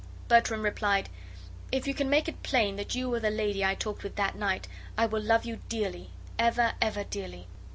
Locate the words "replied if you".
0.63-1.93